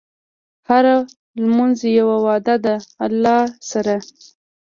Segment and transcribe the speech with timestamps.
[0.69, 0.95] هره
[1.41, 3.39] لمونځ یوه وعده ده د الله
[3.71, 3.95] سره.